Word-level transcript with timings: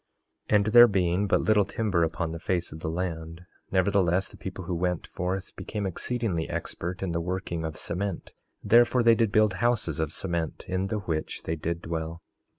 3:7 0.49 0.55
And 0.55 0.65
there 0.73 0.87
being 0.87 1.27
but 1.27 1.41
little 1.41 1.63
timber 1.63 2.03
upon 2.03 2.31
the 2.31 2.39
face 2.39 2.71
of 2.71 2.79
the 2.79 2.89
land, 2.89 3.41
nevertheless 3.69 4.29
the 4.29 4.35
people 4.35 4.63
who 4.65 4.73
went 4.73 5.05
forth 5.05 5.55
became 5.55 5.85
exceedingly 5.85 6.49
expert 6.49 7.03
in 7.03 7.11
the 7.11 7.21
working 7.21 7.63
of 7.63 7.77
cement; 7.77 8.33
therefore 8.63 9.03
they 9.03 9.13
did 9.13 9.31
build 9.31 9.53
houses 9.61 9.99
of 9.99 10.11
cement, 10.11 10.65
in 10.67 10.87
the 10.87 11.01
which 11.01 11.43
they 11.43 11.55
did 11.55 11.83
dwell. 11.83 12.23